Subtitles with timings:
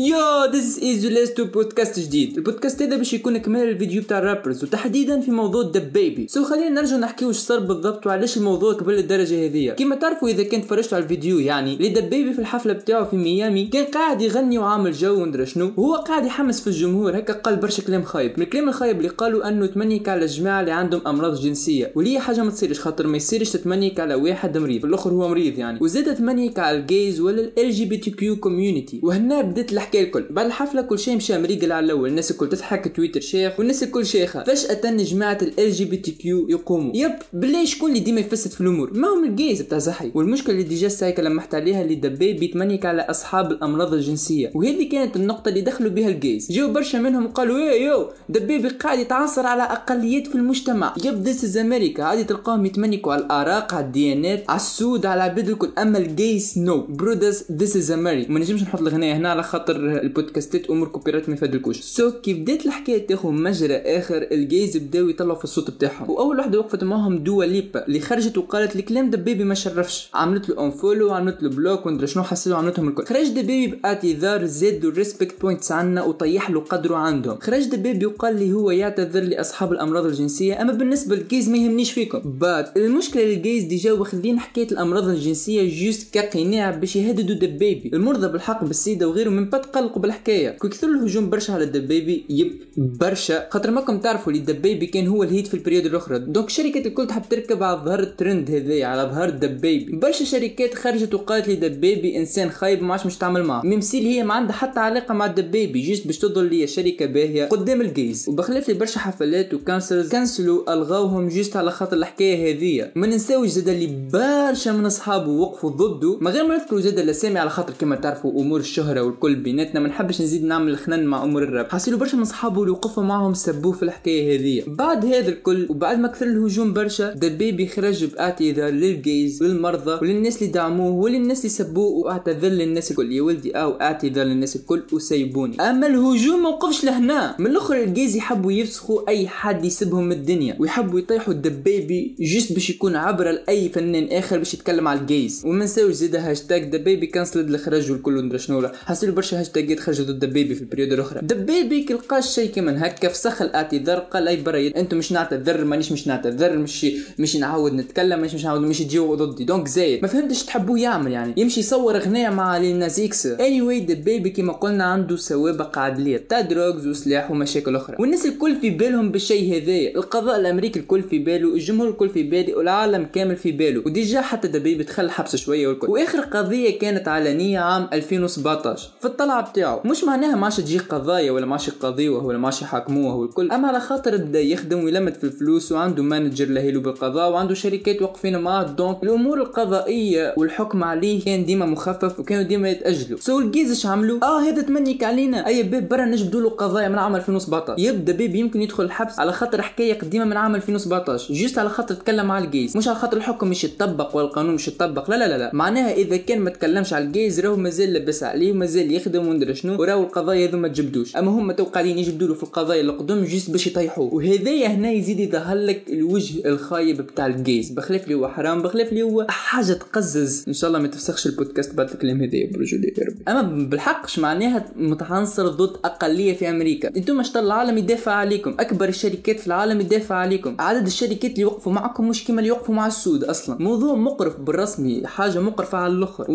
[0.00, 2.36] yo this is ليستو بودكاست جديد.
[2.36, 6.68] البودكاست هذا باش يكون كمال الفيديو بتاع ال rappers وتحديدا في موضوع دبيبي so خلينا
[6.68, 10.96] نرجع نحكي واش صار بالضبط وعلاش الموضوع كبر للدرجه هذيا كيما تعرفوا إذا كنت فرجتوا
[10.96, 15.22] على الفيديو يعني اللي دبيبي في الحفلة بتاعه في ميامي كان قاعد يغني وعامل جو
[15.22, 18.32] وندرى شنو وهو قاعد يحمس في الجمهور هكا قال برشا كلام خايب.
[18.36, 21.92] من الكلام الخايب اللي قالوا أنه تمنيك على الجماعه اللي عندهم أمراض جنسية.
[21.94, 25.78] واللي حاجة ما تصيرش خاطر ما يصيرش تتمنيك على واحد مريض الأخر هو مريض يعني.
[25.82, 30.26] وزاد تمنيك على ال gays ولا ال LGBTQ community وهنا بدأت الحكاية الكل.
[30.30, 32.08] بعد الحفلة كل شيء مشى مريقل على الأول.
[32.08, 34.44] الناس الكل تضحك تويتر شيخ والناس الكل شيخة.
[34.44, 36.92] فجأة جماعة ال LGBTQ يقوموا.
[36.96, 40.10] yep بالله شكون اللي ديما يفسد في الأمور؟ ما هم ال gays بتاع زحي.
[40.14, 44.50] والمشكلة اللي déjà سايكا لمحت عليها اللي دبيبي تمنيك على أصحاب الأمراض الجنسية.
[44.54, 48.68] وهذه كانت النقطة اللي دخلوا بها ال gays جاو برشا منهم قالوا ey yo دبيبي
[48.68, 50.94] قاعد يتعنصر على أقليات في المجتمع.
[51.04, 55.48] yep this is أمريكا عادي تلقاهم يتمنيكوا على الأعراق على الديانات على السود على العباد
[55.48, 55.70] الكل.
[55.78, 59.76] أما ال gays no brothers this is أمريكا ما نجمش نحط الغناية هنا على خاطر
[59.80, 61.80] البودكاستات أمور copyright ما يفادلكوش.
[61.80, 66.10] so كي بدات الحكاية تاخذ مجرى آخر ال gays بداو يطلعوا في الصوت بتاعهم.
[66.10, 70.10] وأول وحده وقفت معاهم دوا ليبا اللي خرجت وقالت الكلام دبيبي ما شرفش.
[70.14, 73.04] عملت له unfollow عملت له block وندري شنو حاصيلو عملتهم الكل.
[73.04, 77.38] خرج دبيبي باعتذار زاد ال respect points عنا وطيح له قدره عندهم.
[77.38, 81.92] خرج دبيبي وقال لي هو يعتذر لأصحاب الأمراض الجنسية أما بالنسبة لل gays ما يهمنيش
[81.92, 82.20] فيكم.
[82.24, 88.28] but المشكلة ال gays déjà واخذين حكاية الأمراض الجنسية juste كقناع باش يهددوا دبيبي المرضى
[88.28, 90.50] بالحق بالسيدا وغيره من بعد قلقوا بالحكاية.
[90.50, 93.48] كي كثر الهجوم برشا على الدبيبي yep برشا.
[93.50, 96.18] خاطر ماكم تعرفوا اللي الدبيبي كان هو ال hit في ال période الأخرى.
[96.18, 101.14] donc الشركات الكل تحب تركب على ظهر الترند هذا على ظهر الدبيبي برشا شركات خرجت
[101.14, 103.66] وقالت لي دبيبي إنسان خايب ما عادش مش تعمل معاه.
[103.66, 107.44] même si هي ما عندها حتى علاقة مع الدبيبي juste باش تظهر لي شركة باهية
[107.44, 112.50] قدام ال gays وبخلاف لي برشا حفلات و cancels كنسلوا الغاوهم juste على خاطر الحكاية
[112.50, 116.18] هذه ما ننساوش زاد اللي برشا من أصحابه وقفوا ضده.
[116.20, 119.88] ما غير ما نذكروا زاد الأسامي على خاطر كما تعرفوا أمور الشهرة والكل بيناتنا ما
[119.88, 123.72] نحبش نزيد نعمل الخنان مع أمور الراب حاصيلو برشا من اصحابه اللي وقفوا معهم سبوه
[123.72, 124.62] في الحكاية هذه.
[124.66, 130.42] بعد هذا الكل وبعد ما كثر الهجوم برشا دبيبي خرج باعتذار لل gays للمرضى وللناس
[130.42, 133.12] اللي دعموه وللناس اللي سبوه واعتذر للناس الكل.
[133.12, 135.60] يا ولدي هاو اعتذار للناس الكل وسيبوني.
[135.60, 137.34] أما الهجوم ما وقفش لهنا.
[137.38, 142.52] من الأخر ال gays يحبوا يفسخوا أي حد يسبهم من الدنيا ويحبوا يطيحوا الدبيبي juste
[142.52, 145.42] باش يكون عبره لأي فنان آخر باش يتكلم على ال gays.
[145.44, 150.06] وما نساوش زيد هاشتاج دبيبي cancelled اللي خرج والكل ندري شنو حاصيلو برشا هاشتاجات خرجوا
[150.06, 151.20] ضد دبيبي في ال période الأخرى.
[151.22, 155.92] دبيبي كي لقى شيء كمان هكا فسخ الاعتذار قال اي برا أنتم مش نعتذر مانيش
[155.92, 156.86] مش نعتذر مش
[157.18, 159.44] مش نعاود نتكلم مش مش نعاود مش تجيو ضدي.
[159.44, 160.02] donc زايد.
[160.02, 161.34] ما فهمتش تحبوه يعمل يعني.
[161.36, 163.26] يمشي يصور أغنية مع Lil Nas X.
[163.26, 167.96] anyway دبيبي كيما قلنا عنده سوابق عدليه تاع drugs وسلاح ومشاكل أخرى.
[167.98, 169.96] والناس الكل في بالهم بالشيء هذايا.
[169.96, 173.82] القضاء الأمريكي الكل في باله الجمهور الكل في بالي والعالم كامل في باله.
[173.86, 175.90] و déjà حتى دبيبي دخل الحبس شوية والكل.
[175.90, 181.46] وآخر قضية كانت علنيه عام 2017 في الطلعه بتاعه مش معناها ما تجي قضايا ولا
[181.46, 183.50] ماشي قضيوة ولا ماشي حاكموه والكل.
[183.50, 188.38] أما على خاطر بدا يخدم ويلمد في الفلوس وعنده manager لهيلو بالقضاء وعنده شركات واقفين
[188.38, 188.62] معاه.
[188.62, 193.18] donc الأمور القضائية والحكم عليه كان ديما مخفف وكانوا ديما يتأجلوا.
[193.20, 195.46] سو الجيز اش عملوا؟ آه هذا تمنيك علينا.
[195.46, 199.32] أي yep برا نجبدوا له قضايا من عام 2017 يبدأ بيب يمكن يدخل الحبس على
[199.32, 202.98] خاطر حكايه قديمه من عام 2017 juste على خاطر تكلم على ال gays مش على
[202.98, 205.10] خاطر الحكم مش يتطبق والقانون مش يتطبق.
[205.10, 205.50] لا لا لا, لا.
[205.52, 209.54] معناها إذا كان ما تكلمش على ال gays راهو مازال لبس عليه ومازال يخدم وندري
[209.54, 211.16] شنو وراهو القضايا هذو ما تجبدوش.
[211.16, 214.14] أما هم تو قاعدين يجبدوا في القضايا اللي قدام juste باش يطيحوه.
[214.14, 217.70] وهذايا هنا يزيد يظهر لك الوجه الخايب بتاع ال gays.
[217.70, 220.44] بخلاف لي هو حرام بخلاف لي هو حاجة تقزز.
[220.48, 223.22] إن شاء الله ما تفسخش البودكاست بعد الكلام هذا برجولي يا ربي.
[223.28, 228.54] أما بالحق معناها متعنصر ضد أقلية في أمريكا؟ أنتم شطر العالم يدافع عليكم.
[228.60, 230.56] أكبر الشركات في العالم يدافع عليكم.
[230.58, 233.56] عدد الشركات اللي يوقفوا معكم مش كما اللي يوقفوا مع السود أصلا.
[233.62, 236.26] موضوع مقرف بالرسمي حاجة مقرفة على الأخر.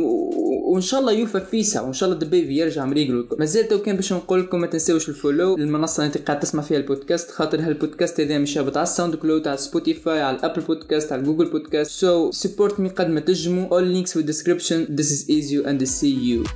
[0.66, 2.75] وإن شاء الله يوفى فيسع وإن شاء الله دبيبي يرجع.
[2.84, 6.64] مريقل مازال تو كان باش نقول لكم ما تنساوش ال follow للمنصة اللي قاعد تسمع
[6.64, 10.62] فيها البودكاست خاطر هالبودكاست هذا مش هابط على ال SoundCloud على Spotify على ال Apple
[10.62, 14.86] Podcast على Google Podcast so support me قد ما تجموا all links في ال description
[14.86, 16.50] this is Easy and see you.